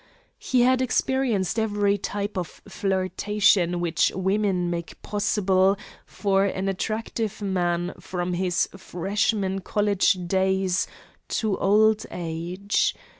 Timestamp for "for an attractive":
6.07-7.39